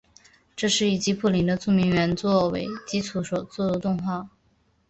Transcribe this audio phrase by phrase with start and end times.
[0.55, 4.27] 这是以吉卜林的著名原作为基础所做的动画。